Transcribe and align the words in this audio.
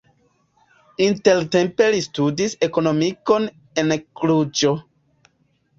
Intertempe 1.07 1.91
li 1.97 2.01
studis 2.07 2.59
ekonomikon 2.69 3.47
en 3.83 3.97
Kluĵo. 4.01 4.75